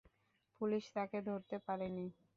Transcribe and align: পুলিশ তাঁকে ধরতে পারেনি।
পুলিশ 0.61 0.83
তাঁকে 0.95 1.19
ধরতে 1.27 1.55
পারেনি। 1.65 2.05